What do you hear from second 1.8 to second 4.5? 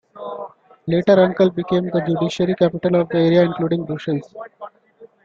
the judiciary capital of the area including Brussels.